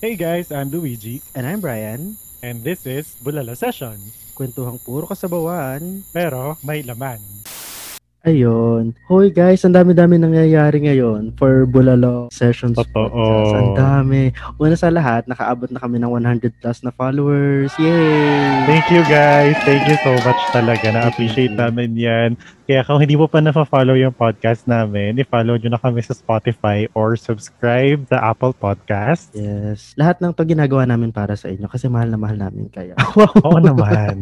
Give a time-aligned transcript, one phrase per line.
[0.00, 2.16] Hey guys, I'm Luigi, And I'm Brian.
[2.38, 4.14] and this is Bulala Sessions.
[4.38, 6.06] Kwentuhang puro kasabawan.
[6.14, 7.18] Pero may laman.
[8.26, 8.98] Ayun.
[9.06, 13.54] Hoy guys, ang dami-dami nangyayari ngayon for Bulalo Sessions Totoo.
[13.54, 14.34] Ang dami.
[14.58, 17.70] Una sa lahat, nakaabot na kami ng 100 plus na followers.
[17.78, 18.66] Yay!
[18.66, 19.54] Thank you guys.
[19.62, 20.90] Thank you so much talaga.
[20.90, 22.34] Na-appreciate namin yan.
[22.68, 26.84] Kaya kung hindi mo pa na-follow yung podcast namin, i-follow nyo na kami sa Spotify
[26.92, 29.32] or subscribe sa Apple Podcast.
[29.32, 29.96] Yes.
[29.96, 32.92] Lahat ng to ginagawa namin para sa inyo kasi mahal na mahal namin kayo.
[33.46, 34.20] Oo naman.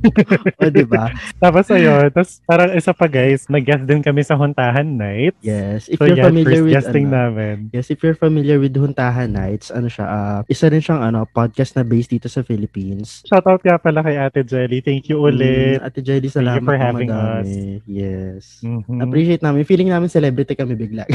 [0.64, 1.12] o, di ba?
[1.36, 5.34] Tapos ayun, tapos parang isa pa guys, nag-guest din kami sa Huntahan Night.
[5.40, 5.88] Yes.
[5.88, 7.56] If So you're yan, familiar first with guesting ano, namin.
[7.72, 11.72] Yes, if you're familiar with Huntahan Nights, ano siya, ah, isa rin siyang ano, podcast
[11.74, 13.24] na based dito sa Philippines.
[13.24, 14.84] Shoutout nga pala kay Ate Jelly.
[14.84, 15.80] Thank you ulit.
[15.80, 17.80] Mm, Ate Jelly, Thank you salamat for having madami.
[17.86, 18.60] Yes.
[18.60, 18.98] Mhm.
[19.00, 19.64] Appreciate namin.
[19.64, 21.08] Feeling namin celebrity kami bigla.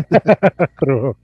[0.82, 1.14] True.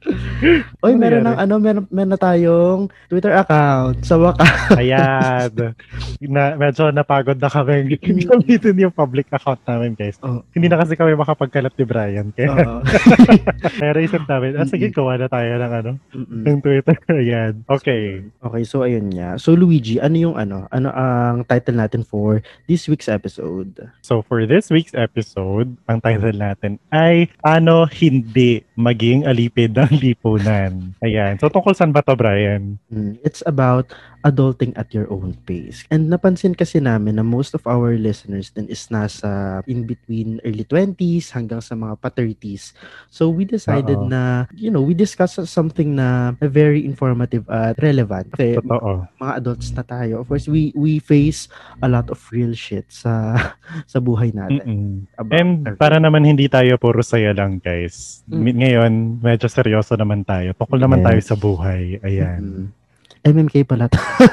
[0.85, 4.05] Oy, Ano meron ng ano, meron, meron na tayong Twitter account.
[4.07, 4.77] Sa wakas.
[4.77, 5.51] Ayan.
[6.31, 7.97] na, medyo napagod na kami
[8.31, 10.20] gamitin yung public account namin, guys.
[10.21, 10.45] Oh.
[10.53, 12.29] Hindi na kasi kami makapagkalat ni Brian.
[12.33, 12.81] Kaya, Oo.
[13.81, 16.43] kaya naisip namin, ah, sige, gawa na tayo ng ano, Mm-mm.
[16.45, 16.97] ng Twitter.
[17.21, 17.65] Ayan.
[17.65, 18.25] Okay.
[18.41, 19.41] Okay, so ayun nga.
[19.41, 20.69] So Luigi, ano yung ano?
[20.69, 23.73] Ano ang title natin for this week's episode?
[24.01, 30.97] So, for this week's episode, ang title natin ay Ano Hindi Maging Alipid ng Lipunan.
[31.01, 31.37] Ayan.
[31.41, 32.77] So, tungkol saan ba to, Brian?
[32.93, 35.85] Mm, It's about adulting at your own pace.
[35.89, 40.65] And napansin kasi namin na most of our listeners din is nasa in between early
[40.65, 42.77] 20s hanggang sa mga pa-30s.
[43.09, 44.11] So we decided Oo.
[44.11, 48.33] na, you know, we discuss something na very informative at relevant.
[48.37, 49.09] Kasi Totoo.
[49.17, 50.21] mga adults na tayo.
[50.21, 51.49] Of course, we we face
[51.81, 53.37] a lot of real shit sa
[53.93, 55.07] sa buhay natin.
[55.17, 58.21] About And para naman hindi tayo puro saya lang, guys.
[58.29, 58.45] Mm.
[58.61, 58.93] Ngayon,
[59.25, 60.53] medyo seryoso naman tayo.
[60.81, 61.07] Naman Yes.
[61.07, 61.83] tayo sa buhay.
[62.05, 62.41] Ayan.
[62.41, 62.80] Mm.
[63.21, 63.87] MMK pala.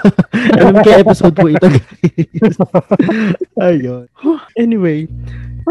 [0.63, 2.55] MMK episode po ito, guys.
[3.67, 4.07] ayun.
[4.55, 5.12] Anyway,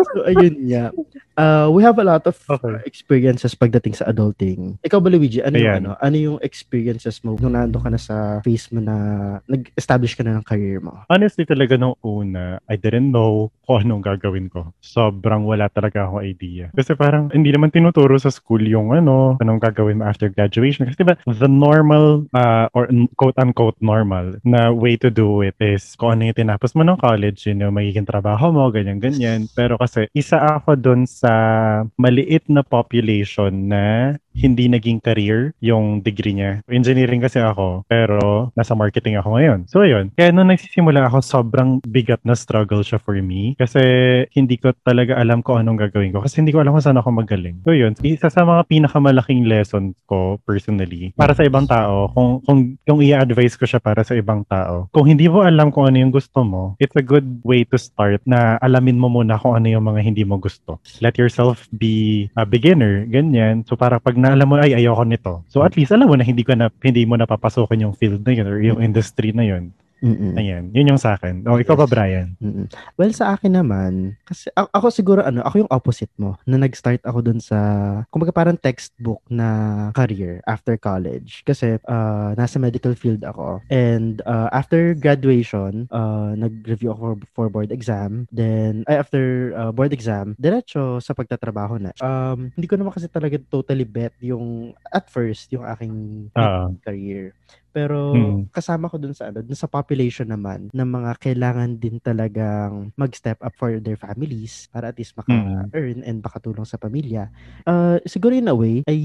[0.03, 0.93] so ayun nga.
[1.37, 2.81] Uh, we have a lot of Okay.
[2.89, 4.81] experiences pagdating sa adulting.
[4.81, 5.45] Ikaw ba, Luigi?
[5.45, 8.97] Ano yung, ano, ano yung experiences mo nung nando ka na sa phase mo na
[9.45, 11.05] nag-establish ka na ng career mo?
[11.13, 14.73] Honestly talaga nung una, I didn't know kung anong gagawin ko.
[14.81, 16.73] Sobrang wala talaga akong idea.
[16.73, 20.89] Kasi parang hindi naman tinuturo sa school yung ano, anong gagawin mo after graduation.
[20.89, 22.89] Kasi diba, the normal, uh, or
[23.21, 27.45] quote-unquote normal na way to do it is kung ano yung tinapos mo ng college,
[27.45, 29.53] yun yung magiging trabaho mo, ganyan-ganyan.
[29.53, 31.33] Pero kasi isa ako dun sa
[31.95, 36.61] maliit na population na hindi naging career yung degree niya.
[36.69, 39.61] Engineering kasi ako, pero nasa marketing ako ngayon.
[39.67, 40.13] So, ayun.
[40.13, 43.57] Kaya nung nagsisimula ako, sobrang bigat na struggle siya for me.
[43.57, 43.81] Kasi
[44.37, 46.21] hindi ko talaga alam kung anong gagawin ko.
[46.21, 47.65] Kasi hindi ko alam kung saan ako magaling.
[47.65, 47.97] So, yun.
[48.05, 53.57] Isa sa mga pinakamalaking lesson ko personally, para sa ibang tao, kung, kung, kung i-advise
[53.57, 56.77] ko siya para sa ibang tao, kung hindi mo alam kung ano yung gusto mo,
[56.77, 60.23] it's a good way to start na alamin mo muna kung ano yung mga hindi
[60.23, 60.79] mo gusto.
[61.01, 63.65] Let yourself be a beginner, ganyan.
[63.65, 65.33] So, para pag naalam mo, ay, ayoko nito.
[65.47, 68.35] So, at least, alam mo na hindi, ko na, hindi mo napapasukin yung field na
[68.35, 69.71] yun or yung industry na yun.
[70.05, 70.37] Mm-mm.
[70.37, 70.65] Ayan.
[70.77, 71.47] Yun yung sa akin.
[71.49, 71.93] O, ikaw ba, Yes.
[71.93, 72.29] Brian?
[72.43, 72.67] Mm-mm.
[73.01, 77.19] Well, sa akin naman, kasi ako siguro ano, ako yung opposite mo, na nag-start ako
[77.25, 77.59] dun sa,
[78.13, 81.41] kumbaga parang textbook na career after college.
[81.47, 83.65] Kasi uh, nasa medical field ako.
[83.73, 88.29] And uh, after graduation, uh, nag-review ako for, for board exam.
[88.33, 91.93] Then, ay, after uh, board exam, diretso sa pagtatrabaho na.
[92.03, 96.77] Um, hindi ko naman kasi talaga totally bet yung, at first, yung aking Oo.
[96.85, 97.33] career.
[97.77, 98.49] Pero Hmm.
[98.49, 103.37] kasama ko dun sa ano, dun sa population naman ng mga kailangan din talagang mag-step
[103.45, 107.29] up for their families para at least maka-earn and makatulong sa pamilya.
[107.69, 108.97] Uh, siguro in a way, I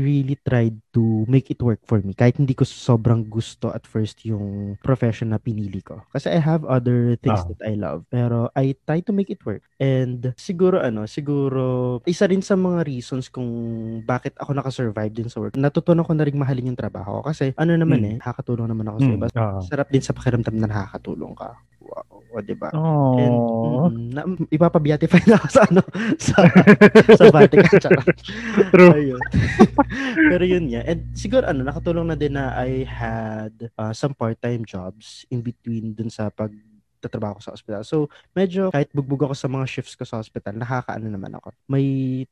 [0.00, 2.16] really tried to make it work for me.
[2.16, 6.00] Kahit hindi ko sobrang gusto at first yung profession na pinili ko.
[6.08, 7.52] Kasi I have other things Ah.
[7.52, 8.08] that I love.
[8.08, 9.60] Pero I try to make it work.
[9.76, 13.44] And siguro ano, siguro isa rin sa mga reasons kung
[14.08, 15.52] bakit ako nakasurvive din sa work.
[15.52, 17.20] Natutunan ko na rin mahalin yung trabaho.
[17.20, 18.05] Kasi ano naman.
[18.06, 19.26] Eh, nakakatulong naman ako sa Mm, iba.
[19.28, 19.60] oo.
[19.64, 21.50] Sarap din sa pakiramdam na nakakatulong ka.
[21.86, 22.68] Wow, o, diba?
[22.74, 23.14] Oh.
[23.14, 24.20] And mm, na,
[24.50, 25.82] ipapabeatify na ako sa ano
[26.26, 26.36] sa
[27.14, 28.08] sa Vatican charot.
[28.74, 28.90] True.
[28.90, 29.22] Ayun.
[30.34, 30.82] Pero yun nga.
[30.82, 35.94] And siguro ano, nakatulong na din na I had uh, some part-time jobs in between
[35.94, 36.50] dun sa pag
[36.96, 37.84] nagtatrabaho ko sa ospital.
[37.84, 41.52] So, medyo kahit bugbog ako sa mga shifts ko sa hospital, nakakaano naman ako.
[41.68, 41.84] May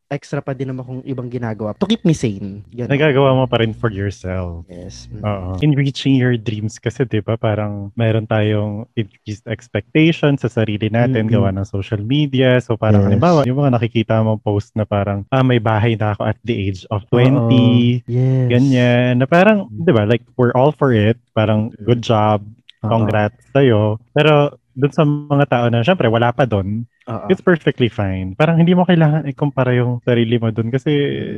[0.09, 2.65] extra pa din naman akong ibang ginagawa to keep me sane.
[2.73, 2.89] Ganun.
[2.91, 4.65] Nagagawa mo pa rin for yourself.
[4.67, 5.07] Yes.
[5.13, 5.23] Mm.
[5.23, 5.49] Oo.
[5.61, 11.29] In reaching your dreams kasi 'di ba parang mayroon tayong increased expectations sa sarili natin
[11.29, 11.35] Mm-mm.
[11.37, 12.57] gawa ng social media.
[12.65, 13.09] So parang Yes.
[13.13, 16.57] halimbawa, yung mga nakikita mong post na parang ah may bahay na ako at the
[16.57, 17.37] age of 20.
[17.37, 18.09] Oo.
[18.09, 18.49] Yes.
[18.49, 19.21] Ganyan.
[19.21, 21.19] Na parang, 'di ba, like we're all for it.
[21.35, 22.41] Parang good job,
[22.89, 23.99] Congrats sa'yo.
[24.13, 27.29] Pero dun sa mga tao na syempre wala pa doon, Oo.
[27.29, 28.33] it's perfectly fine.
[28.33, 30.89] Parang hindi mo kailangan ikumpara yung sarili mo dun kasi,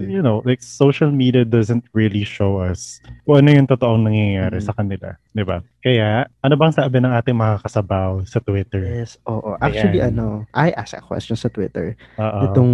[0.06, 4.62] you know, like social media doesn't really show us kung ano yung totoong nangyayari Mm.
[4.62, 5.18] sa kanila.
[5.36, 5.60] ba?
[5.80, 6.08] Kaya,
[6.40, 8.82] ano bang sabi ng ating mga kasabaw sa Twitter?
[8.96, 9.58] Yes, oo.
[9.58, 10.16] Actually, Ayan.
[10.16, 12.40] ano, I asked a question sa Twitter Oo.
[12.46, 12.72] itong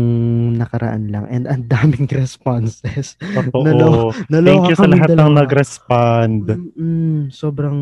[0.54, 3.16] nakaraan lang and ang daming responses.
[3.18, 4.12] Totoo.
[4.28, 5.40] nalo- Thank you sa lahat ng dalawa.
[5.42, 6.42] nag-respond.
[6.46, 7.78] Mm-mm, sobrang,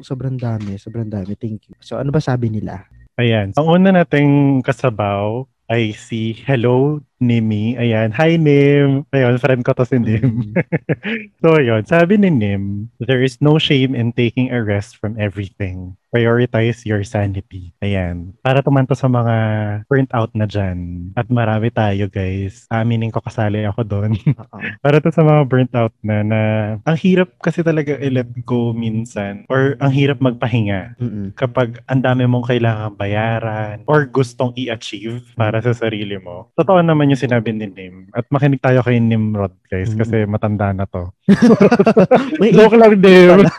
[0.00, 1.36] sobrang dami, sobrang dami.
[1.36, 1.76] Thank you.
[1.78, 2.88] So, ano ba sabi nila?
[3.16, 3.56] Ayan.
[3.56, 7.72] Ang una nating kasabaw ay si Hello Nimi.
[7.80, 8.12] Ayan.
[8.12, 9.08] Hi, Nim.
[9.08, 10.52] Ayun, friend ko to si Nim.
[10.52, 10.54] Mm.
[11.42, 11.88] So, yun.
[11.88, 15.96] Sabi ni Nim, there is no shame in taking a rest from everything.
[16.16, 17.76] Prioritize your sanity.
[17.84, 18.32] Ayan.
[18.40, 19.36] Para tumanto sa mga
[19.84, 21.12] burnt out na dyan.
[21.12, 22.64] At marami tayo, guys.
[22.72, 24.16] Aminin ko kasali ako doon.
[24.40, 24.56] Oo.
[24.80, 26.40] Para to sa mga burnt out na, na
[26.88, 29.44] ang hirap kasi talaga i-let go minsan.
[29.52, 31.36] Or ang hirap magpahinga Mm-mm.
[31.36, 36.48] kapag ang dami mong kailangang bayaran or gustong i-achieve para sa sarili mo.
[36.56, 38.08] Totoo naman yung sinabi ni Nim.
[38.16, 40.00] At makinig tayo kay Nimrod, guys, Mm.
[40.00, 41.12] kasi matanda na to.
[42.40, 43.44] May Joke lang, Nim.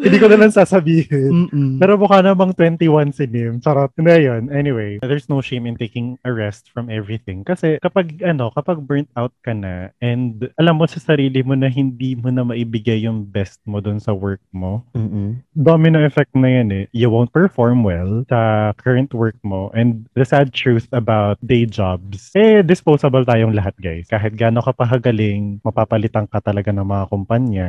[0.00, 1.48] Hindi ko na lang sasabihin.
[1.48, 1.70] Mm-mm.
[1.80, 3.58] Pero mukha namang 21 si Nim.
[3.64, 3.92] Charot.
[3.96, 4.52] Na yun.
[4.52, 7.42] Anyway, there's no shame in taking a rest from everything.
[7.42, 11.72] Kasi kapag, ano, kapag burnt out ka na and alam mo sa sarili mo na
[11.72, 15.40] hindi mo na maibigay yung best mo dun sa work mo, Mm-mm.
[15.56, 16.84] domino effect na yan eh.
[16.92, 19.72] You won't perform well sa current work mo.
[19.72, 24.06] And the sad truth about day jobs, eh, disposable tayong lahat, guys.
[24.10, 27.68] Kahit gaano ka pahagaling, mapapalitan ka talaga ng mga kumpanya.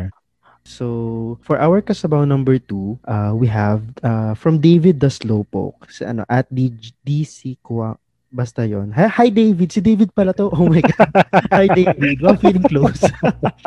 [0.63, 5.89] So, for our kasabaw number two, uh, we have uh, from David the Slowpoke.
[5.89, 7.97] Sa ano, at D- DC Kwa.
[8.31, 8.95] Basta yon.
[8.95, 9.75] Hi, hi, David.
[9.75, 10.47] Si David pala to.
[10.55, 11.11] Oh my God.
[11.51, 12.23] hi, David.
[12.23, 13.03] I'm feeling close.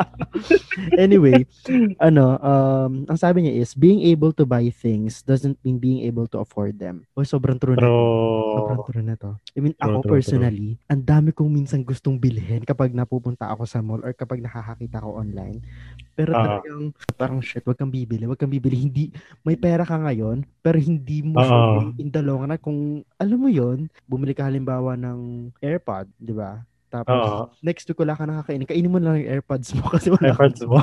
[0.97, 1.45] anyway,
[2.01, 6.25] ano, um, ang sabi niya is, being able to buy things doesn't mean being able
[6.33, 7.05] to afford them.
[7.13, 7.85] Oh, sobrang true na.
[7.85, 9.37] Sobrang Pero, true na to.
[9.53, 13.69] I mean, True, ako true, personally, ang dami kong minsan gustong bilhin kapag napupunta ako
[13.69, 15.61] sa mall or kapag nakakakita ko online.
[16.15, 16.39] Pero Ah.
[16.47, 18.79] talagang, parang shit, wag kang bibili, wag kang bibili.
[18.79, 19.11] Hindi,
[19.43, 21.43] may pera ka ngayon, pero hindi mo Oo.
[21.43, 22.55] sure in the long run.
[22.63, 22.79] Kung,
[23.19, 26.65] alam mo yon bumili ka halimbawa ng AirPod, di ba?
[27.03, 27.43] Tapos, Oo.
[27.59, 28.63] next week wala ka nakakainin.
[28.63, 30.79] Kainin mo lang yung AirPods mo kasi wala efforts mo.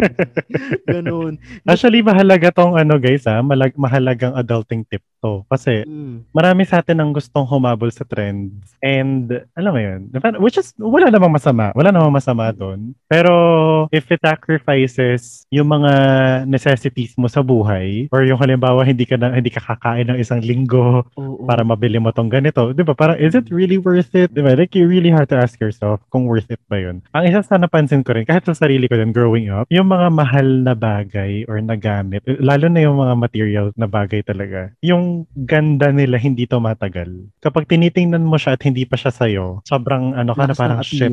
[0.90, 1.38] Ganun.
[1.62, 5.44] Actually, mahalaga tong ano guys ha, malag, mahalagang adulting tip to.
[5.46, 6.24] Kasi Mm.
[6.32, 8.74] marami sa atin ang gustong humabol sa trends.
[8.80, 10.00] And, alam mo yun,
[10.40, 11.70] which is, wala namang masama.
[11.76, 12.96] Wala namang masama doon.
[13.06, 13.32] Pero,
[13.92, 15.92] if it sacrifices yung mga
[16.46, 20.40] necessities mo sa buhay, or yung halimbawa, hindi ka, na, hindi ka kakain ng isang
[20.40, 21.44] linggo Oo.
[21.44, 22.72] para mabili mo tong ganito.
[22.72, 22.96] Di ba?
[22.96, 24.32] Parang, is it really worth it?
[24.32, 24.56] Di ba?
[24.56, 27.04] Like, you really have to ask yourself kung worth it ba yun.
[27.12, 30.08] Ang isa sa napansin ko rin, kahit sa sarili ko din growing up, yung mga
[30.08, 35.28] mahal na bagay or na gamit, lalo na yung mga material na bagay talaga, yung
[35.36, 37.28] ganda nila hindi tumatagal.
[37.44, 41.12] Kapag tinitingnan mo siya at hindi pa siya sa'yo, sobrang ano ka na parang shit.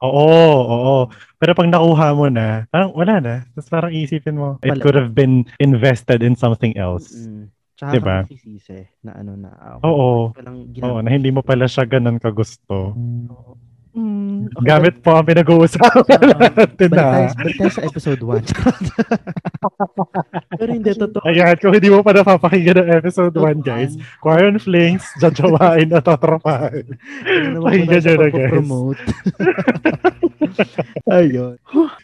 [0.00, 0.96] Oo, oo.
[1.36, 3.34] Pero pag nakuha mo na, parang wala na.
[3.52, 7.12] Tapos parang isipin mo, it could have been invested in something else.
[7.12, 7.52] Mm-mm.
[7.80, 8.16] Tsaka Diba?
[8.20, 9.50] ka magsisisi na ano na.
[9.56, 10.36] ah, Oo.
[10.36, 12.92] Walang Oo, na hindi mo pala siya ganun kagusto.
[13.90, 17.34] Mm, okay, Gamit po ang pinag-uusapan natin Balik tayo, na.
[17.34, 18.46] balik tayo sa episode 1.
[20.54, 21.24] Pero hindi, totoo.
[21.24, 26.86] Ayan, kung hindi mo pa napapakinggan ng episode 1, guys, Quaron Flings, jajawain at tatrapahin.
[27.56, 28.68] Pakinggan nyo na, guys.
[31.10, 31.56] Ayun.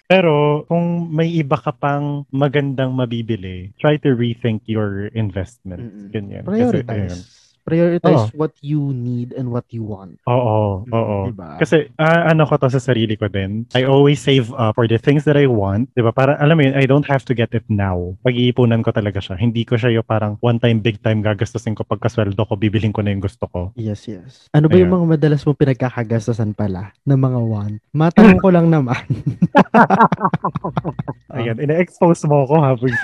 [0.06, 5.82] Pero kung may iba ka pang magandang mabibili, try to rethink your investment.
[5.82, 6.08] Mm-mm.
[6.12, 6.44] Ganyan.
[6.46, 7.20] Kasi, ayun.
[7.66, 8.30] Prioritize.
[8.30, 8.38] Oo.
[8.38, 10.22] what you need and what you want.
[10.30, 11.16] Oo, oo.
[11.26, 11.58] Diba?
[11.58, 13.66] Kasi ah, ano ko to sa sarili ko din.
[13.74, 15.90] I always save up for the things that I want.
[15.98, 16.14] 'Di ba?
[16.14, 18.14] Para alam mo yun, I don't have to get it now.
[18.22, 19.34] Pag-iipunan ko talaga siya.
[19.34, 23.02] Hindi ko siya yung parang one time, big time gagastusin ko pagkasweldo ko, bibilhin ko
[23.02, 23.74] na yung gusto ko.
[23.74, 24.46] Yes, yes.
[24.54, 25.02] Ano ba yung Ayan.
[25.02, 27.74] mga madalas mo pinagkakagastasan pala ng mga one?
[27.90, 29.02] Matanong ko lang naman.
[31.34, 32.94] Ayan, ina-expose mo ako habang.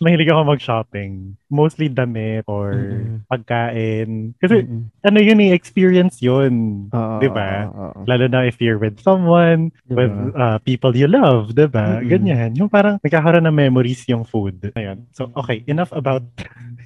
[0.00, 1.36] mahilig ako mag-shopping.
[1.46, 3.22] Mostly damit or Mm-mm.
[3.30, 4.34] pagkain.
[4.38, 4.90] Kasi Mm-mm.
[5.02, 6.86] ano yun eh, experience yun.
[6.90, 7.70] Oo, Di ba?
[7.70, 8.00] oo, oo.
[8.04, 12.02] Lalo na if you're with someone, Di with uh, people you love, di ba?
[12.02, 12.10] Mm-mm.
[12.10, 12.50] Ganyan.
[12.58, 14.58] Yung parang nagkakaroon ng memories yung food.
[14.74, 15.06] Ayan.
[15.14, 15.62] So, okay.
[15.70, 16.26] Enough about.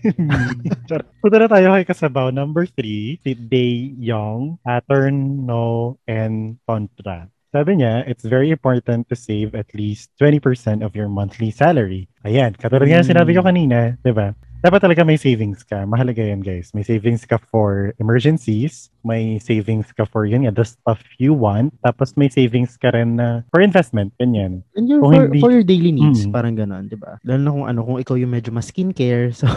[1.20, 7.28] Punta na tayo kay Kasabaw number three, si Day Young, Pattern, No, and Contra.
[7.50, 12.06] Sabi niya, it's very important to save at least 20% of your monthly salary.
[12.22, 13.10] Ayan, katulad nga Mm.
[13.10, 14.30] sinabi ko kanina, di ba?
[14.60, 15.82] Dapat talaga may savings ka.
[15.82, 16.70] Mahalaga yan, guys.
[16.76, 18.92] May savings ka for emergencies.
[19.02, 21.74] May savings ka for yun, yeah, the stuff you want.
[21.82, 24.12] Tapos may savings ka rin na for investment.
[24.20, 24.62] Ganyan.
[24.78, 26.30] And your, for, hindi- for your daily needs, Mm.
[26.30, 27.18] parang gano'n, di ba?
[27.26, 29.50] Lalo na kung ano, kung ikaw yung medyo mas skincare, so,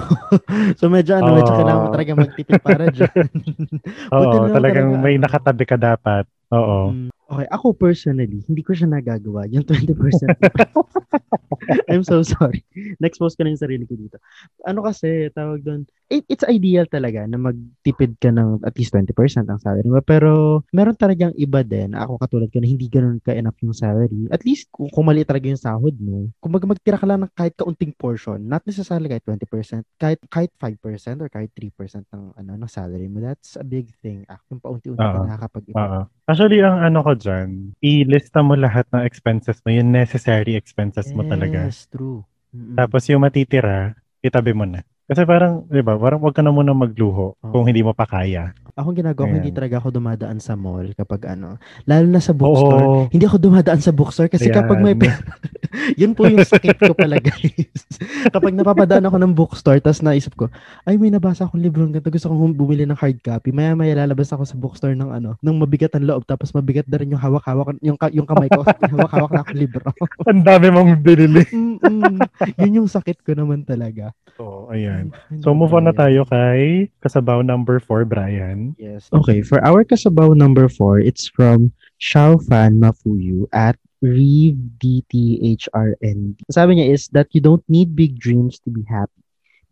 [0.82, 1.60] so medyo ano, medyo Oo.
[1.62, 3.28] kailangan mo talaga magtipid para dyan.
[4.18, 5.30] Oo, talagang talaga, may ano.
[5.30, 6.26] nakatabi ka dapat.
[6.50, 6.90] Oo.
[6.90, 9.48] Mm, Okay, ako personally, hindi ko siya nagagawa.
[9.48, 9.96] Yung 20%.
[11.88, 12.68] I'm so sorry.
[13.00, 14.20] Na-expose ko na yung sarili ko dito.
[14.68, 19.48] Ano kasi, tawag doon, it, it's ideal talaga na magtipid ka ng at least 20%
[19.48, 20.04] ang salary mo.
[20.04, 21.96] Pero, meron talagang iba din.
[21.96, 24.28] Ako katulad ko na hindi ganun ka-enough yung salary.
[24.28, 27.32] At least, kung, kung mali talaga yung sahod mo, kung mag magtira ka lang ng
[27.32, 32.52] kahit kaunting portion, not necessarily kahit 20%, kahit, kahit 5% or kahit 3% ng, ano,
[32.60, 34.28] ng salary mo, that's a big thing.
[34.28, 35.24] Ah, yung paunti-unti ka Oo.
[35.24, 35.80] nakakapag-ipon.
[35.80, 36.02] Oo.
[36.24, 41.28] Actually, ang ano ko dyan, ilista mo lahat ng expenses mo, yung necessary expenses mo
[41.28, 41.68] talaga.
[41.68, 42.24] Yes, true.
[42.56, 42.80] Mm-mm.
[42.80, 43.92] Tapos yung matitira,
[44.24, 44.88] itabi mo na.
[45.04, 47.52] Kasi parang, di ba, parang wag ka na muna magluho Oo.
[47.52, 48.56] kung hindi mo pa kaya.
[48.74, 49.60] Ako ang ginagawa ko, hindi Ayan.
[49.62, 51.62] talaga ako dumadaan sa mall kapag ano.
[51.86, 52.82] Lalo na sa bookstore.
[52.82, 53.02] Oo.
[53.14, 54.58] Hindi ako dumadaan sa bookstore kasi Ayan.
[54.66, 55.22] kapag may pera,
[56.02, 57.70] yun po yung sakit ko pala guys.
[58.34, 60.50] kapag napapadaan ako ng bookstore, tapos naisip ko,
[60.90, 63.54] ay may nabasa akong libro ng ganito, gusto kong bumili ng hard copy.
[63.54, 66.98] Maya maya lalabas ako sa bookstore ng ano, ng mabigat ang loob, tapos mabigat na
[66.98, 69.86] rin yung hawak-hawak, yung, ka- yung kamay ko, hawak-hawak na akong libro.
[70.26, 71.46] Ang dami mong binili.
[71.54, 72.18] Mm-mm.
[72.58, 74.18] yun yung sakit ko naman talaga.
[74.42, 75.14] Oo, ayan.
[75.30, 78.63] Hindi So, move on na tayo kay kasabaw number 4, Brian.
[78.78, 79.12] Yes.
[79.12, 86.36] Okay, for our kasabaw number four, it's from Xiaofan Mafuyu at Reeve DTHRN.
[86.52, 89.24] Sabi niya is that you don't need big dreams to be happy.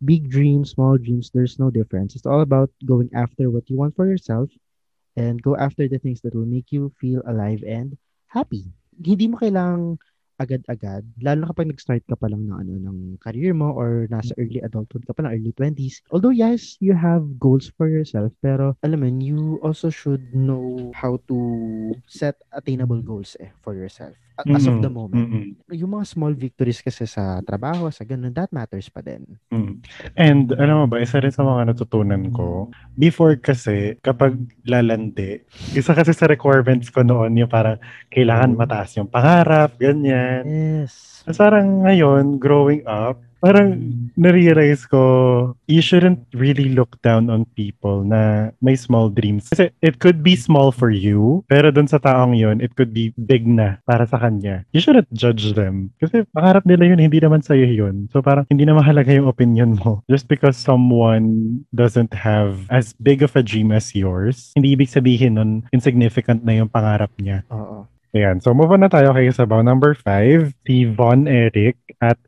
[0.03, 2.15] Big dreams, small dreams, there's no difference.
[2.15, 4.49] It's all about going after what you want for yourself
[5.15, 7.97] and go after the things that will make you feel alive and
[8.31, 8.65] happy.
[8.97, 9.99] Hindi mo kailangang
[10.41, 14.57] agad-agad, lalo kapag nag-start ka pa lang ng ano ng career mo or nasa early
[14.65, 16.01] adulthood ka pa lang, early 20s.
[16.09, 21.21] Although yes, you have goals for yourself, pero alam mo, you also should know how
[21.29, 21.37] to
[22.09, 24.85] set attainable goals eh for yourself a- as of Mm-mm.
[24.85, 25.21] the moment.
[25.29, 25.45] Mm-mm.
[25.77, 29.23] Yung mga small victories kasi sa trabaho, sa ganun, that matters pa din.
[29.53, 29.73] Mm.
[30.17, 35.45] And alam mo ba, isa rin sa mga natutunan ko, before kasi, kapag lalandi,
[35.77, 37.77] isa kasi sa requirements ko noon yung parang
[38.09, 40.43] kailangan mataas yung pangarap, ganyan.
[40.43, 41.23] Yes.
[41.37, 43.81] Parang ngayon, growing up, parang
[44.13, 45.01] narealize ko,
[45.65, 49.49] you shouldn't really look down on people na may small dreams.
[49.49, 53.11] Kasi it could be small for you, pero dun sa taong yun, it could be
[53.17, 54.63] big na para sa kanya.
[54.71, 55.89] You shouldn't judge them.
[55.97, 58.07] Kasi pangarap nila yun, hindi naman sa'yo yun.
[58.13, 60.05] So parang hindi na mahalaga yung opinion mo.
[60.13, 65.41] Just because someone doesn't have as big of a dream as yours, hindi ibig sabihin
[65.41, 67.41] nun insignificant na yung pangarap niya.
[67.49, 67.89] Oo.
[68.11, 68.43] Ayan.
[68.43, 70.51] So, move on na tayo kay Sabaw number 5.
[70.67, 72.19] Si Von Eric at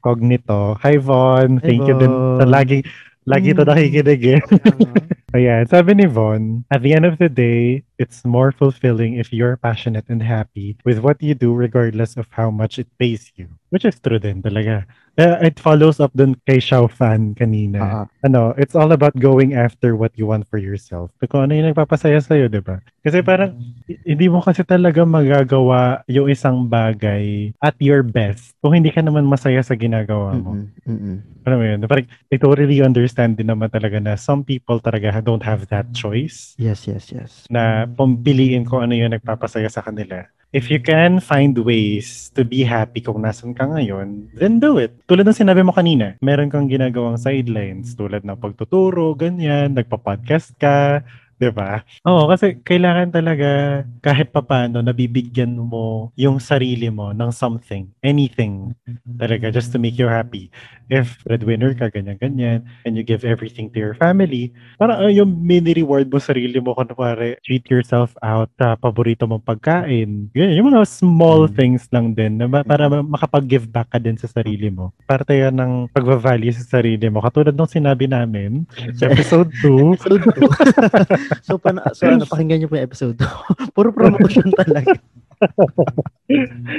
[0.00, 0.80] Incognito.
[0.80, 1.60] Hi, Von.
[1.60, 2.08] Hi, Thank you din
[2.40, 2.48] sa Von.
[2.48, 2.80] lagi,
[3.28, 3.68] lagi to Mm.
[3.68, 4.40] nakikinig eh.
[5.36, 5.68] Ayan.
[5.68, 10.08] Sabi ni Von, at the end of the day, it's more fulfilling if you're passionate
[10.08, 13.44] and happy with what you do regardless of how much it pays you.
[13.68, 14.88] Which is true din talaga.
[15.20, 17.78] Uh, it follows up dun kay Xiao Fan kanina.
[17.78, 18.02] Oo.
[18.24, 21.12] Ano, it's all about going after what you want for yourself.
[21.28, 22.80] Kung ano yung nagpapasaya sa'yo, di ba?
[23.04, 23.52] Kasi parang,
[23.84, 29.04] i- hindi mo kasi talaga magagawa yung isang bagay at your best kung hindi ka
[29.04, 30.56] naman masaya sa ginagawa mo.
[30.56, 30.88] Mm-mm.
[30.88, 31.16] Mm-mm.
[31.44, 31.80] Alam mo yun?
[31.84, 36.56] Parang, I totally understand din naman talaga na some people talaga don't have that choice
[36.56, 37.44] Yes, yes, yes.
[37.52, 40.26] na pumbiliin kung ano yung nagpapasaya sa kanila.
[40.50, 44.90] If you can find ways to be happy kung nasan ka ngayon, then do it.
[45.06, 51.06] Tulad ng sinabi mo kanina, meron kang ginagawang sidelines tulad ng pagtuturo, ganyan, nagpa-podcast ka,
[51.40, 51.80] 'di ba?
[52.04, 58.76] Oo, kasi kailangan talaga kahit papaano nabibigyan mo yung sarili mo ng something, anything
[59.16, 60.52] talaga just to make you happy.
[60.90, 65.70] If breadwinner ka, ganyan-ganyan, and you give everything to your family, parang uh, yung mini
[65.72, 70.28] reward mo sarili mo, kunwari, treat yourself out sa paborito mong pagkain.
[70.34, 71.54] Yun, yung mga small Mm.
[71.56, 74.90] things lang din na para ma- makapag-give back ka din sa sarili mo.
[75.06, 77.22] Parte yan ng pag-value sa sarili mo.
[77.22, 78.66] Katulad nung sinabi namin
[78.98, 80.50] sa episode 2, Episode 2.
[81.42, 83.24] so, pana, so ano, pakinggan niyo po yung episode 2.
[83.76, 84.94] Puro promotion talaga.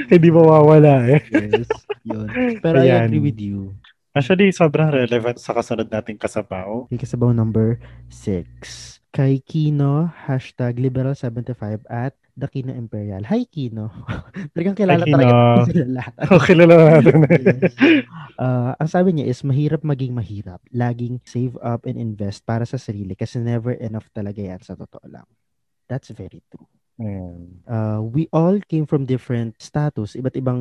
[0.08, 1.20] hindi mawawala eh.
[1.34, 1.68] Yes.
[2.06, 2.26] Yun.
[2.62, 3.10] Pero I Ayan.
[3.10, 3.74] agree with you.
[4.12, 6.84] Actually, sobrang relevant sa kasunod nating kasabaw.
[6.86, 7.80] Okay, kasabaw number
[8.12, 9.00] 6.
[9.12, 13.28] Kay Kino, hashtag liberal75 at The Kino Imperial.
[13.28, 13.92] Hi, Kino.
[14.56, 15.20] Talagang kilala Kino.
[15.20, 15.32] talaga
[15.68, 16.14] sila lahat.
[16.32, 17.14] Oh, kilala natin.
[17.28, 17.76] Yes.
[18.40, 20.64] Ah, ang sabi niya is, mahirap maging mahirap.
[20.72, 25.04] Laging save up and invest para sa sarili kasi never enough talaga yan sa totoo
[25.06, 25.28] lang.
[25.92, 26.66] That's very true.
[27.00, 27.64] Ayan.
[27.64, 30.60] uh, we all came from different status, iba't ibang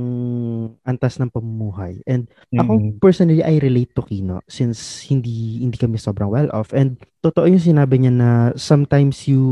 [0.81, 2.00] antas ng pamumuhay.
[2.07, 2.91] And ako Mm.
[2.97, 6.71] personally, I relate to Kino since hindi hindi kami sobrang well off.
[6.71, 9.43] And totoo yung sinabi niya na sometimes you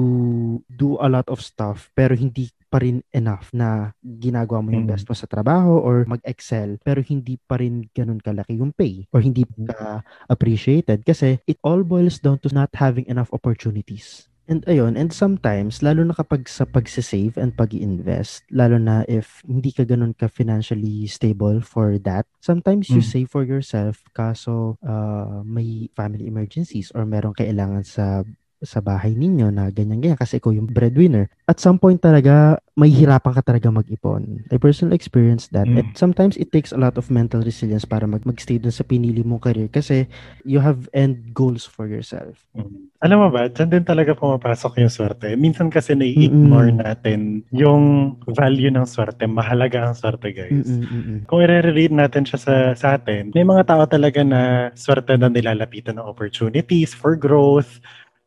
[0.71, 4.93] do a lot of stuff pero hindi pa rin enough na ginagawa mo yung Mm.
[4.93, 9.19] best mo sa trabaho or mag-excel pero hindi pa rin ganun kalaki yung pay or
[9.19, 14.28] hindi ka appreciated kasi it all boils down to not having enough opportunities.
[14.49, 19.45] And ayun, and sometimes, lalo na kapag sa pagsisave and pag invest lalo na if
[19.45, 23.13] hindi ka ganun ka financially stable for that, sometimes you Mm.
[23.13, 28.25] save for yourself kaso uh, may family emergencies or merong kailangan sa
[28.59, 31.31] sa bahay ninyo na ganyan-ganyan kasi ikaw yung breadwinner.
[31.47, 34.47] At some point talaga, may hirapan ka talaga mag-ipon.
[34.51, 35.67] I personally experienced that.
[35.67, 35.79] Mm.
[35.79, 39.23] And sometimes it takes a lot of mental resilience para mag magstay dun sa pinili
[39.23, 40.07] mong career kasi
[40.43, 42.47] you have end goals for yourself.
[42.55, 42.91] Mm.
[42.99, 45.31] Alam mo ba, dyan din talaga pumapasok yung swerte.
[45.39, 46.83] Minsan kasi nai-ignore Mm-mm.
[46.83, 47.19] natin
[47.55, 49.23] yung value ng swerte.
[49.23, 50.67] Mahalaga ang swerte, guys.
[50.67, 51.19] Mm-mm, mm-mm.
[51.31, 55.95] Kung i-relate natin siya sa, sa atin, may mga tao talaga na swerte na nilalapitan
[55.95, 57.79] ng opportunities for growth.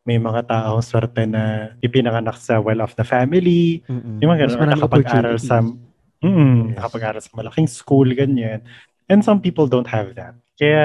[0.03, 3.79] May mga tao swerte na ipinanganak sa well-off na family.
[3.87, 4.19] Mm-mm.
[4.19, 6.75] Yung mga ganun, nakapag-aral sa, mm, Yes.
[6.75, 8.59] nakapag-aral sa malaking school, ganyan.
[9.07, 10.35] And some people don't have that.
[10.59, 10.83] Kaya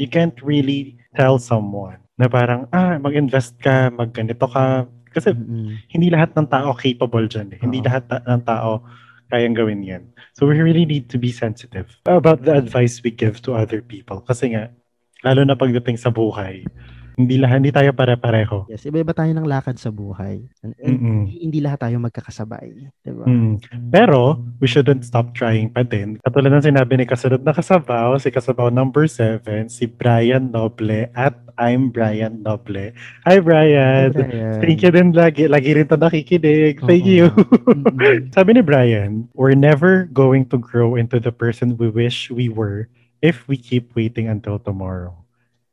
[0.00, 4.88] you can't really tell someone na parang, ah, mag-invest ka, magganito ka.
[5.12, 5.78] Kasi Mm-mm.
[5.92, 7.52] hindi lahat ng tao capable dyan.
[7.54, 7.60] Eh.
[7.60, 8.80] Hindi lahat ta- ng tao
[9.28, 10.02] kayang gawin yan.
[10.32, 14.24] So we really need to be sensitive about the advice we give to other people.
[14.24, 14.72] Kasi nga,
[15.22, 16.64] lalo na pagdating sa buhay,
[17.14, 18.66] hindi lahat, hindi tayo pare-pareho.
[18.66, 20.42] Yes, iba-iba tayo ng lakad sa buhay.
[20.66, 20.74] And,
[21.30, 22.90] hindi lahat tayo magkakasabay.
[23.06, 23.24] Diba?
[23.26, 23.62] Mm.
[23.94, 26.18] Pero, we shouldn't stop trying pa din.
[26.26, 31.38] Katulad ng sinabi ni kasunod na kasabaw, si kasabaw number 7, si Brian Noble at
[31.54, 32.90] I'm Brian Noble.
[33.26, 34.10] Hi, Brian!
[34.10, 34.58] Brian.
[34.58, 35.46] Thank you din lagi.
[35.46, 36.82] Lagi rin to nakikinig.
[36.82, 37.14] Thank Oo.
[37.14, 37.24] you.
[38.36, 42.90] Sabi ni Brian, we're never going to grow into the person we wish we were
[43.22, 45.23] if we keep waiting until tomorrow.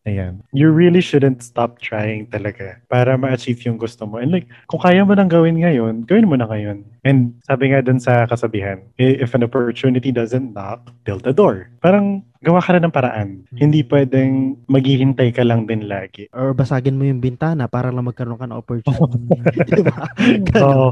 [0.02, 0.42] Ayan.
[0.50, 4.18] You really shouldn't stop trying talaga para ma-achieve yung gusto mo.
[4.18, 6.82] And like, kung kaya mo nang gawin ngayon, gawin mo na ngayon.
[7.06, 11.70] And sabi nga dun sa kasabihan, i- if an opportunity doesn't knock, build a door.
[11.86, 13.30] Parang gawa ka rin ng paraan.
[13.54, 16.26] Hindi pwedeng maghihintay ka lang din lagi.
[16.34, 19.62] Or basagin mo yung bintana para lang magkaroon ka ng opportunity.
[19.78, 19.98] diba?
[20.50, 20.62] Ganun.
[20.66, 20.88] Oo.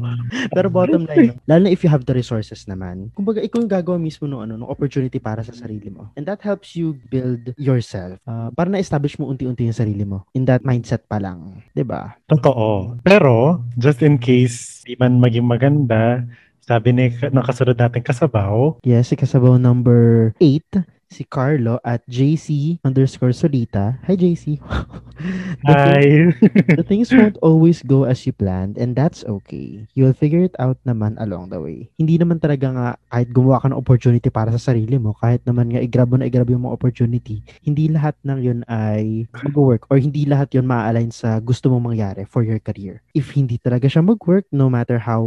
[0.53, 3.97] Pero bottom line, lalo na if you have the resources naman, kumbaga ikaw yung gagawa
[3.97, 6.13] mismo ng ano, ng opportunity para sa sarili mo.
[6.13, 8.21] And that helps you build yourself.
[8.29, 10.29] Uh, para na-establish mo unti-unti yung sarili mo.
[10.37, 11.65] In that mindset pa lang.
[11.73, 12.19] 'di ba?
[12.29, 12.99] Totoo.
[13.01, 16.23] Pero, just in case di man maging maganda,
[16.59, 22.77] sabi ni ng kasunod nating kasabaw, Yes, si kasabaw number 8, si Carlo at JC
[22.85, 23.97] underscore Solita.
[24.05, 24.61] Hi, JC.
[25.65, 26.05] the, thing- ay,
[26.79, 29.89] the things won't always go as you planned and that's okay.
[29.97, 31.89] You'll figure it out naman along the way.
[31.97, 35.73] Hindi naman talaga nga kahit gumawa ka ng opportunity para sa sarili mo, kahit naman
[35.73, 39.97] nga i-grab mo na i-grab yung mga opportunity, hindi lahat ng yun ay mag-work or
[39.97, 43.01] hindi lahat yun ma-align sa gusto mong mangyari for your career.
[43.17, 45.25] If hindi talaga siya mag-work, no matter how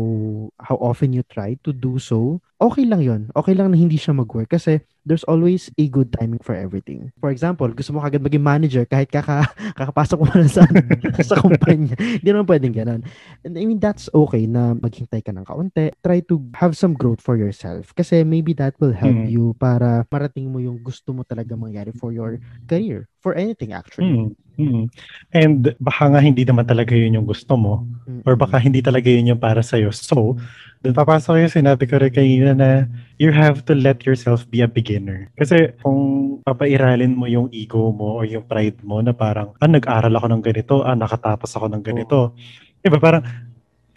[0.63, 3.21] how often you try to do so, okay lang yun.
[3.35, 7.11] Okay lang na hindi siya mag-work kasi there's always a good timing for everything.
[7.19, 9.43] For example, gusto mo kagad maging manager kahit kaka,
[9.79, 10.63] kakapasok mo na sa,
[11.29, 11.99] sa kumpanya.
[11.99, 13.03] Hindi naman pwedeng ganun.
[13.43, 15.91] And I mean, that's okay na maghintay ka ng kaunti.
[16.01, 17.91] Try to have some growth for yourself.
[17.93, 19.29] Kasi maybe that will help Mm.
[19.29, 23.11] you para marating mo yung gusto mo talaga mangyari for your career.
[23.21, 24.09] For anything actually.
[24.09, 24.85] mm, mm.
[25.33, 27.87] And baka nga hindi naman talaga yun yung gusto mo
[28.27, 29.91] or baka hindi talaga yun yung para sa'yo.
[29.93, 30.37] So,
[30.83, 32.71] doon papasok yung sinabi ko rin kanina na
[33.15, 35.31] you have to let yourself be a beginner.
[35.39, 40.11] Kasi kung papairalin mo yung ego mo o yung pride mo na parang, ah, nag-aral
[40.19, 42.35] ako ng ganito, ah, nakatapos ako ng ganito.
[42.83, 43.23] Diba, parang,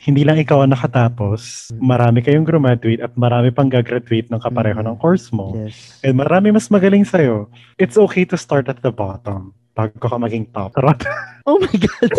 [0.05, 5.01] hindi lang ikaw ang nakatapos, marami kayong graduate at marami pang gagraduate ng kapareho ng
[5.01, 5.57] course mo.
[5.57, 5.97] Yes.
[6.05, 7.49] And marami mas magaling sa'yo.
[7.81, 10.71] It's okay to start at the bottom bago ka maging top.
[10.73, 10.99] Charot.
[11.45, 12.11] Oh my God.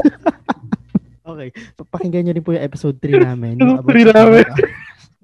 [1.34, 1.48] okay.
[1.74, 3.58] Pa- Pakinggan nyo rin po yung episode 3 namin.
[3.58, 4.44] yung Episode 3 about sa namin.
[4.46, 4.74] pamilya.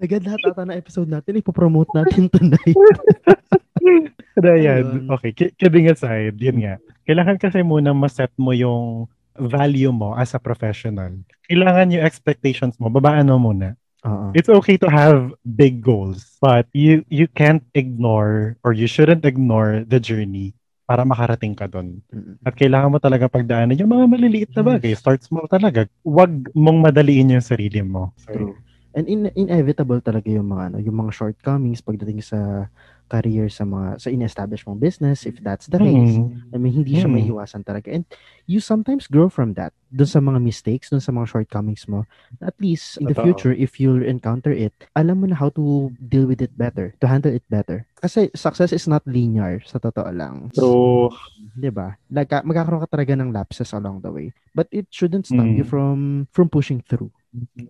[0.02, 2.74] Agad lahat ata na episode natin, ipopromote natin tonight.
[4.34, 5.06] Kaya yan.
[5.06, 6.82] Okay, ki- kidding aside, yun nga.
[7.06, 9.06] Kailangan kasi muna maset mo yung
[9.38, 11.14] value mo as a professional.
[11.46, 13.78] Kailangan yung expectations mo, babaan mo muna.
[14.02, 14.34] Oo.
[14.34, 19.86] It's okay to have big goals, but you you can't ignore or you shouldn't ignore
[19.86, 20.58] the journey
[20.92, 22.04] para makarating ka doon.
[22.44, 24.92] At kailangan mo talaga pagdaanan yung mga maliliit na bagay.
[24.92, 25.88] Start small talaga.
[26.04, 28.12] Huwag mong madaliin yung sarili mo.
[28.20, 28.54] So, True.
[28.92, 32.68] And in, inevitable talaga yung mga ano, yung mga shortcomings pagdating sa
[33.10, 36.18] career sa mga sa in-establish mong business if that's the case.
[36.18, 37.14] mm, I mean, hindi siya Mm.
[37.14, 37.90] may iwasan talaga.
[37.92, 38.04] And
[38.46, 39.72] you sometimes grow from that.
[39.92, 42.04] Doon sa mga mistakes, doon sa mga shortcomings mo.
[42.40, 46.24] At least, in the future, if you'll encounter it, alam mo na how to deal
[46.26, 47.84] with it better, to handle it better.
[48.00, 50.48] Kasi success is not linear, sa totoo lang.
[50.56, 51.12] so,
[51.54, 51.96] 'di ba?
[52.10, 54.28] Like, ah, magkakaroon ka talaga ng lapses along the way.
[54.56, 55.56] But it shouldn't stop Mm.
[55.60, 57.12] you from from pushing through.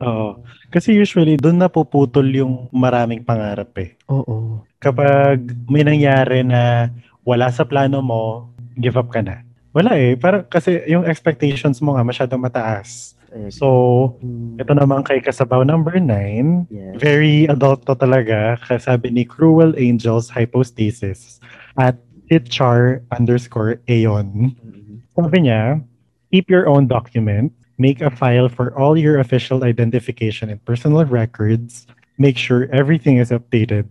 [0.02, 0.42] Oo.
[0.68, 3.94] Kasi usually, doon napuputol yung maraming pangarap eh.
[4.10, 4.62] Oo.
[4.82, 5.38] Kapag
[5.70, 6.90] may nangyari na
[7.22, 9.46] wala sa plano mo, give up ka na.
[9.72, 10.18] Wala eh.
[10.18, 13.14] Parang kasi yung expectations mo nga masyadong mataas.
[13.48, 14.12] So,
[14.60, 16.68] ito naman kay Kasabaw number 9.
[16.68, 17.00] yes.
[17.00, 18.60] Very adult to talaga.
[18.60, 21.40] Kasabi ni Cruel Angels Hypostasis
[21.80, 21.96] at
[22.28, 24.52] hitchar underscore aeon.
[24.60, 25.80] Mm, Sabi niya,
[26.28, 31.90] keep your own document, make a file for all your official identification and personal records,
[32.16, 33.90] make sure everything is updated.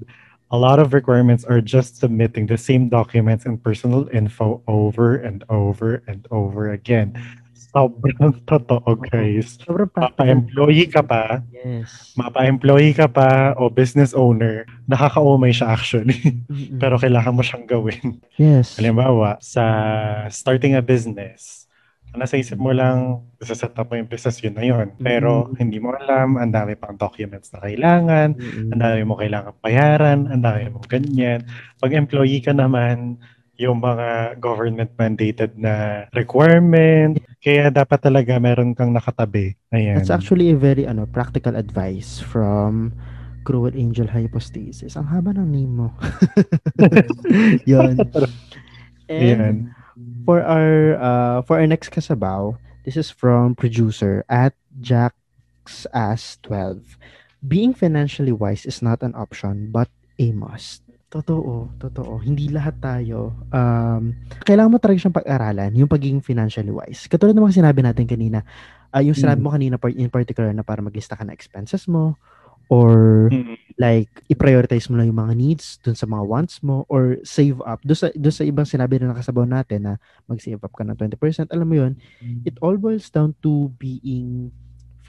[0.52, 5.44] A lot of requirements are just submitting the same documents and personal info over and
[5.52, 7.16] over and over again.
[7.72, 9.56] Sobrang totoo, guys.
[9.64, 9.88] Sobrang.
[9.96, 12.12] Mapa-employee ka pa, Yes.
[12.20, 16.20] mapa-employee ka pa o business owner, nakakaumay siya actually.
[16.84, 18.20] Pero kailangan mo siyang gawin.
[18.36, 18.76] yes.
[18.76, 19.64] Halimbawa, sa
[20.28, 21.64] starting a business,
[22.12, 24.92] nasa isip mo lang, set up mo yung business, yun na yun.
[25.00, 25.56] Pero Mhm.
[25.58, 28.76] hindi mo alam, ang dami pang documents na kailangan, Mm-mm.
[28.76, 31.48] ang dami mo kailangan bayaran, ang dami mo ganyan.
[31.80, 33.16] Pag employee ka naman,
[33.56, 39.54] yung mga government mandated na requirement, kaya dapat talaga meron kang nakatabi.
[39.70, 40.02] Ayan.
[40.02, 42.90] That's actually a very ano practical advice from
[43.46, 44.98] Cruel Angel Hypostasis.
[44.98, 45.88] Ang haba ng name mo.
[47.70, 47.98] Yun.
[49.12, 49.56] And Ayan.
[50.26, 56.82] For our uh, for our next kasabaw, this is from producer at Jacksas12.
[57.42, 60.84] Being financially wise is not an option but a must.
[61.12, 62.24] Totoo, totoo.
[62.24, 63.36] Hindi lahat tayo.
[63.52, 64.16] Um,
[64.48, 67.04] kailangan mo talaga siyang pag-aralan, yung pagiging financially wise.
[67.12, 68.48] Katulad ng mga sinabi natin kanina,
[68.96, 69.46] ah, yung sinabi Mm.
[69.46, 72.16] mo kanina par- in particular na para maglista ka ng expenses mo
[72.72, 73.60] or Mm.
[73.76, 77.84] like i-prioritize mo lang yung mga needs dun sa mga wants mo or save up
[77.84, 79.94] dun sa, dun sa ibang sinabi na nakasabaw natin na
[80.26, 81.94] mag-save up ka ng 20% alam mo yun
[82.48, 84.54] it all boils down to being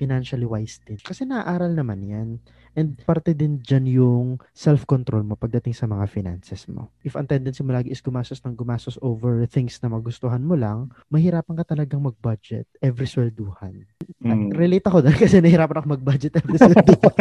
[0.02, 2.28] financially wise din kasi naaaral naman yan
[2.74, 7.62] and parte din dyan yung self-control mo pagdating sa mga finances mo if ang tendency
[7.62, 12.02] mo lagi is gumastos ng gumastos over things na magustuhan mo lang mahirapan ka talagang
[12.02, 13.86] mag-budget every swelduhan
[14.22, 14.54] Mm.
[14.54, 17.14] relate ako dahil kasi nahirapan ako mag-budget every swelduhan.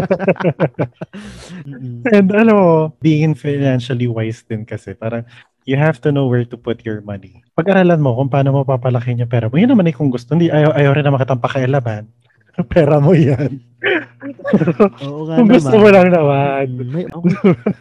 [2.14, 5.26] And ano, being financially wise din kasi, parang
[5.66, 7.42] you have to know where to put your money.
[7.54, 9.58] Pag-aralan mo kung paano mo papalaki yung pera mo.
[9.58, 10.34] Yun naman eh kung gusto.
[10.34, 12.10] Hindi, ayaw, ayaw rin naman kitang pakialaman.
[12.74, 13.60] pera mo yan.
[15.06, 15.58] Oo nga kung naman.
[15.58, 16.66] gusto mo lang naman.
[16.92, 17.36] May, okay.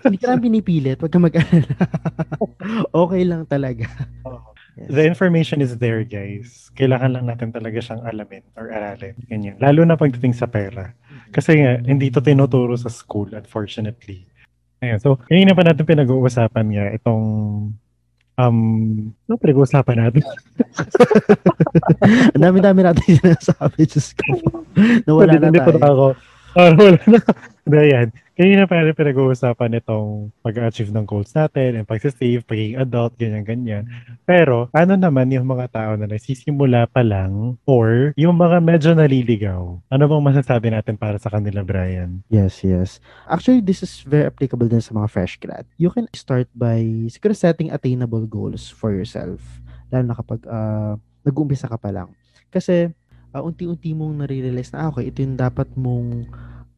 [0.08, 0.98] Hindi ka lang pinipilit.
[1.02, 1.74] Huwag ka mag-alala.
[3.04, 3.84] okay lang talaga.
[4.80, 4.88] Yes.
[4.96, 6.72] The information is there, guys.
[6.72, 9.12] Kailangan lang natin talaga siyang alamin or aralin.
[9.28, 9.60] Ganyan.
[9.60, 10.96] Lalo na pagdating sa pera.
[11.36, 14.24] Kasi nga, hindi to tinuturo sa school, unfortunately.
[14.80, 17.24] Ayan, so, kanina pa natin pinag-uusapan nga itong
[18.48, 18.58] um,
[19.28, 20.22] ano pinag-uusapan natin?
[22.32, 23.84] Ang dami-dami natin sinasabi.
[23.84, 24.24] Diyos ko.
[25.04, 25.76] Nawala na tayo.
[25.76, 26.06] ako.
[26.56, 27.20] Ah, wala na.
[28.40, 28.56] Ayan.
[28.56, 33.84] Kanina pa rin pinag-uusapan itong pag-achieve ng goals natin, and pag-save, pagiging adult, ganyan-ganyan.
[34.24, 39.76] Pero, ano naman yung mga tao na nagsisimula pa lang or yung mga medyo naliligaw?
[39.92, 42.24] Ano bang masasabi natin para sa kanila, Brian?
[42.32, 42.96] Yes, yes.
[43.28, 45.68] Actually, this is very applicable din sa mga fresh grad.
[45.76, 46.80] You can start by
[47.12, 49.44] siguro setting attainable goals for yourself.
[49.92, 50.96] Lalo na kapag ah,
[51.28, 52.08] nag-uumpisa ka pa lang.
[52.48, 52.88] Kasi,
[53.36, 56.24] ah, unti-unti mong nare-realize na, ah, okay, ito yung dapat mong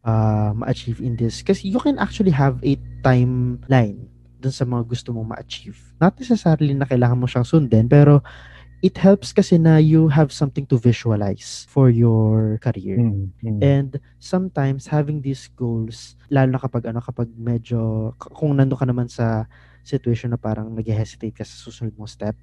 [0.05, 1.43] ah, ma-achieve in this.
[1.43, 4.11] Kasi you can actually have a timeline
[4.43, 5.79] dun sa mga gusto mong ma-achieve.
[6.03, 8.21] Not necessarily na kailangan mo siyang sundin, pero
[8.83, 12.99] it helps kasi na you have something to visualize for your career.
[12.99, 13.63] Hmm, hmm.
[13.63, 19.07] And sometimes having these goals, lalo na kapag ano kapag medyo kung nando ka naman
[19.07, 19.47] sa
[19.87, 22.35] situation na parang nag-hesitate ka sa susunod mong step,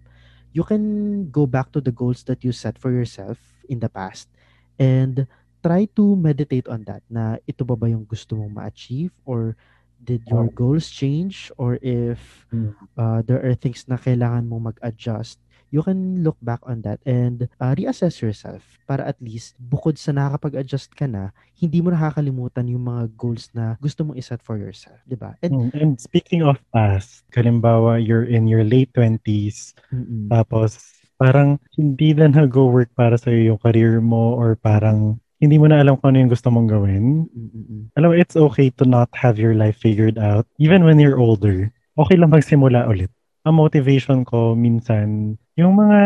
[0.56, 4.32] you can go back to the goals that you set for yourself in the past
[4.80, 5.28] and
[5.60, 9.56] try to meditate on that na ito ba ba yung gusto mong ma-achieve or
[10.00, 10.56] did your Oh.
[10.56, 12.72] goals change or if Hmm.
[12.96, 17.46] uh, there are things na kailangan mo mag-adjust you can look back on that and
[17.62, 22.90] uh, reassess yourself para at least bukod sa nakakapag-adjust ka na, hindi mo nakakalimutan yung
[22.90, 25.38] mga goals na gusto mong iset for yourself, 'di ba?
[25.46, 30.34] And, mm, and speaking of past, kalimbawa you're in your late 20s, mm-mm.
[30.34, 30.82] tapos
[31.22, 35.96] parang hindi na nag-work para sa yung career mo or parang hindi mo na alam
[35.96, 37.26] kung ano yung gusto mong gawin.
[37.32, 37.96] Mm-mm.
[37.96, 40.44] Alam mo, it's okay to not have your life figured out.
[40.60, 43.12] Even when you're older, okay lang magsimula ulit.
[43.48, 46.00] Ang motivation ko minsan, yung mga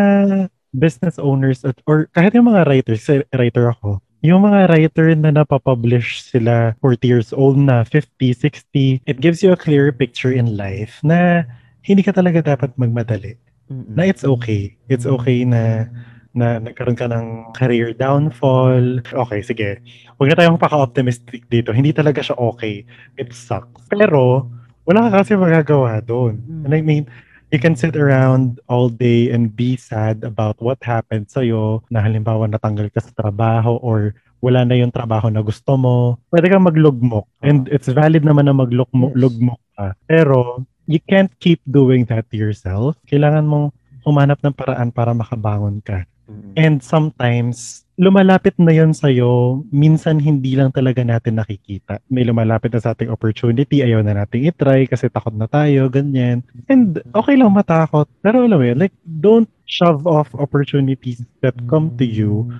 [0.77, 6.23] business owners at, or kahit yung mga writers, writer ako, yung mga writer na napapublish
[6.23, 11.01] sila 40 years old na, 50, 60, it gives you a clear picture in life
[11.01, 11.43] na
[11.81, 13.35] hindi ka talaga dapat magmadali.
[13.67, 13.97] Mm-mm.
[13.97, 14.77] Na it's okay.
[14.87, 15.89] It's okay na
[16.33, 18.99] na nagkaroon ka ng career downfall.
[19.05, 19.69] Okay, sige.
[20.17, 21.69] Huwag na tayong paka-optimistic dito.
[21.69, 22.81] Hindi talaga siya okay.
[23.21, 23.85] It sucks.
[23.93, 24.49] Pero,
[24.83, 26.41] wala ka kasi magagawa doon.
[26.41, 26.63] Mm.
[26.65, 27.05] And I mean,
[27.53, 32.49] you can sit around all day and be sad about what happened sa'yo na halimbawa
[32.49, 36.17] natanggal ka sa trabaho or wala na yung trabaho na gusto mo.
[36.33, 37.29] Pwede kang maglugmok.
[37.45, 39.73] And it's valid naman na maglugmok yes.
[39.77, 39.87] ka.
[40.09, 42.97] Pero, you can't keep doing that to yourself.
[43.07, 43.71] Kailangan mong
[44.03, 46.03] humanap ng paraan para makabangon ka.
[46.29, 46.53] Mm-hmm.
[46.55, 52.01] And sometimes, lumalapit na yon sa'yo, minsan hindi lang talaga natin nakikita.
[52.09, 56.41] May lumalapit na sa ating opportunity, ayaw na nating itry kasi takot na tayo, ganyan.
[56.71, 58.09] And okay lang matakot.
[58.23, 62.51] Pero alam mo yun, like, don't shove off opportunities that come to you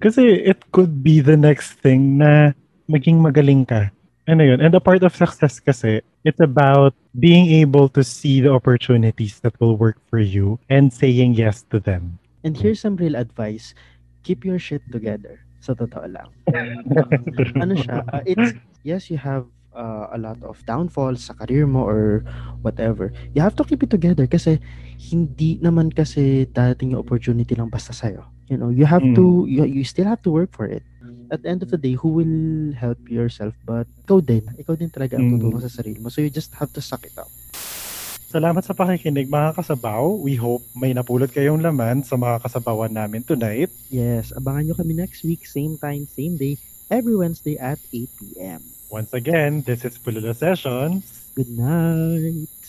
[0.00, 2.56] kasi it could be the next thing na
[2.88, 3.92] maging magaling ka.
[4.30, 4.62] Ano yun?
[4.62, 9.58] And the part of success kasi, it's about being able to see the opportunities that
[9.58, 12.19] will work for you and saying yes to them.
[12.44, 13.74] And here's some real advice.
[14.24, 15.40] Keep your shit together.
[15.60, 16.32] Sa totoo lang.
[17.62, 18.00] ano siya?
[18.08, 19.44] Uh, it's, yes, you have
[19.76, 22.24] uh, a lot of downfalls sa career mo or
[22.62, 23.12] whatever.
[23.36, 24.58] You have to keep it together kasi
[25.12, 28.24] hindi naman kasi dating yung opportunity lang basta sa'yo.
[28.48, 29.14] You know, you have mm.
[29.14, 30.82] to, you, you still have to work for it.
[31.30, 33.54] At the end of the day, who will help yourself?
[33.62, 34.42] But ikaw din.
[34.58, 35.66] Ikaw din talaga ang tutulong mm.
[35.70, 36.10] sa sarili mo.
[36.10, 37.30] So you just have to suck it up.
[38.30, 40.14] Salamat sa pakikinig mga kasabaw.
[40.22, 43.74] We hope may napulot kayong laman sa mga kasabawan namin tonight.
[43.90, 46.54] Yes, abangan nyo kami next week, same time, same day,
[46.94, 48.62] every Wednesday at 8 p.m.
[48.86, 51.26] Once again, this is Pulula Sessions.
[51.34, 52.59] Good night.